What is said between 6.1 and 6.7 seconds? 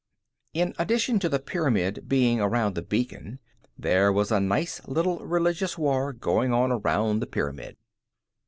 going